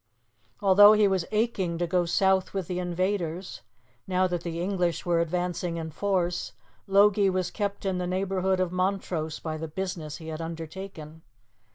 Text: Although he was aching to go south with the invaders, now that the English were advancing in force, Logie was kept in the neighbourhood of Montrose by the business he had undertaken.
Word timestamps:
Although 0.61 0.93
he 0.93 1.07
was 1.07 1.25
aching 1.29 1.77
to 1.77 1.85
go 1.85 2.05
south 2.07 2.55
with 2.55 2.65
the 2.67 2.79
invaders, 2.79 3.61
now 4.07 4.25
that 4.25 4.41
the 4.41 4.59
English 4.59 5.05
were 5.05 5.19
advancing 5.21 5.77
in 5.77 5.91
force, 5.91 6.53
Logie 6.87 7.29
was 7.29 7.51
kept 7.51 7.85
in 7.85 7.99
the 7.99 8.07
neighbourhood 8.07 8.59
of 8.59 8.71
Montrose 8.71 9.37
by 9.37 9.57
the 9.57 9.67
business 9.67 10.17
he 10.17 10.29
had 10.29 10.41
undertaken. 10.41 11.21